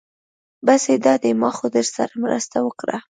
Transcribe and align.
بس 0.65 0.83
دا 1.05 1.13
دی 1.21 1.31
ما 1.41 1.49
خو 1.57 1.65
درسره 1.75 2.13
مرسته 2.23 2.57
وکړه. 2.63 2.97